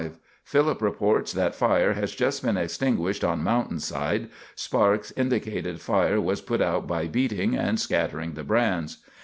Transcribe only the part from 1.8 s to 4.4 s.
has just been extinguished on mountain side.